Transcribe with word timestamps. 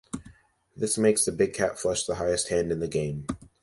This 0.75 0.97
makes 0.97 1.25
the 1.25 1.31
big 1.31 1.53
cat 1.53 1.77
flush 1.77 2.05
the 2.05 2.15
highest 2.15 2.47
hand 2.49 2.71
in 2.71 2.79
the 2.79 2.87
game. 2.87 3.27